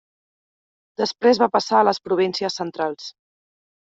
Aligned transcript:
Després 1.01 1.41
va 1.43 1.49
passar 1.57 1.77
a 1.81 1.85
les 1.89 2.01
províncies 2.09 2.57
Centrals. 2.61 3.13